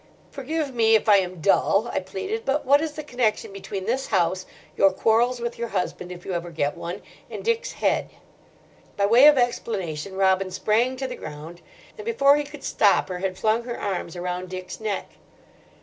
"Forgive 0.31 0.73
me 0.73 0.95
if 0.95 1.07
I 1.07 1.17
am 1.17 1.41
dull," 1.41 1.87
I 1.93 1.99
pleaded, 1.99 2.43
"but 2.43 2.65
what 2.65 2.81
is 2.81 2.93
the 2.93 3.03
connection 3.03 3.53
between 3.53 3.85
this 3.85 4.07
house, 4.07 4.47
your 4.75 4.91
quarrels 4.91 5.39
with 5.39 5.59
your 5.59 5.67
husband 5.67 6.11
if 6.11 6.25
you 6.25 6.33
ever 6.33 6.49
get 6.49 6.75
one, 6.75 7.03
and 7.29 7.43
Dick's 7.45 7.73
head?" 7.73 8.09
By 8.97 9.05
way 9.05 9.27
of 9.27 9.37
explanation, 9.37 10.15
Robin 10.15 10.49
sprang 10.49 10.95
to 10.95 11.07
the 11.07 11.13
ground, 11.15 11.61
and 11.99 12.03
before 12.03 12.35
he 12.35 12.43
could 12.43 12.63
stop 12.63 13.09
her 13.09 13.19
had 13.19 13.37
flung 13.37 13.61
her 13.65 13.79
arms 13.79 14.15
around 14.15 14.49
Dick's 14.49 14.79
neck. 14.79 15.05